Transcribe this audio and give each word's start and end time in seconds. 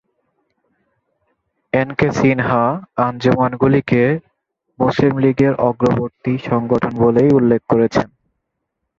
NK 1.73 2.07
Sinha 2.11 2.63
আঞ্জুমানগুলিকে 2.97 4.03
মুসলিম 4.79 5.13
লীগের 5.17 5.53
অগ্রবর্তী 5.61 6.33
সংগঠন 6.49 6.93
বলেই 6.95 7.29
উল্লেখ 7.31 7.61
করেছেন। 7.69 8.07